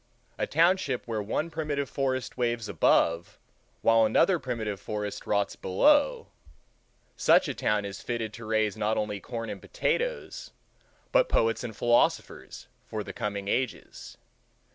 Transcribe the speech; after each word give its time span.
A 0.39 0.47
township 0.47 1.05
where 1.05 1.21
one 1.21 1.51
primitive 1.51 1.87
forest 1.87 2.35
waves 2.35 2.67
above 2.67 3.37
while 3.83 4.03
another 4.03 4.39
primitive 4.39 4.79
forest 4.79 5.27
rots 5.27 5.55
below—such 5.55 7.47
a 7.47 7.53
town 7.53 7.85
is 7.85 8.01
fitted 8.01 8.33
to 8.33 8.45
raise 8.45 8.75
not 8.75 8.97
only 8.97 9.19
corn 9.19 9.47
and 9.51 9.61
potatoes, 9.61 10.49
but 11.11 11.29
poets 11.29 11.63
and 11.63 11.77
philosophers 11.77 12.65
for 12.87 13.03
the 13.03 13.13
coming 13.13 13.47
ages. 13.47 14.17